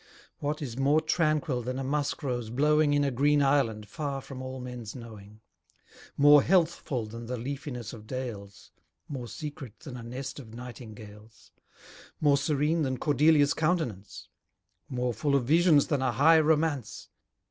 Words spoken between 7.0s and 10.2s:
than the leafiness of dales? More secret than a